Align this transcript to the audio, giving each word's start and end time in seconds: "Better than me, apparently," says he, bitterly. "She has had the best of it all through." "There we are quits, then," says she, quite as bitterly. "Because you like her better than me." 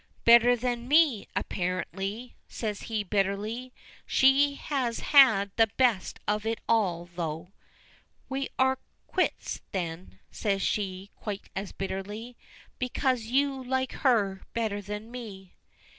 "Better 0.25 0.55
than 0.55 0.87
me, 0.87 1.27
apparently," 1.35 2.35
says 2.47 2.81
he, 2.89 3.03
bitterly. 3.03 3.71
"She 4.07 4.55
has 4.55 4.99
had 5.01 5.51
the 5.57 5.69
best 5.77 6.19
of 6.27 6.43
it 6.43 6.57
all 6.67 7.05
through." 7.05 7.43
"There 7.49 7.55
we 8.27 8.49
are 8.57 8.79
quits, 9.05 9.61
then," 9.73 10.17
says 10.31 10.63
she, 10.63 11.11
quite 11.15 11.49
as 11.55 11.71
bitterly. 11.71 12.35
"Because 12.79 13.25
you 13.25 13.63
like 13.63 13.91
her 13.91 14.41
better 14.55 14.81
than 14.81 15.11
me." 15.11 15.53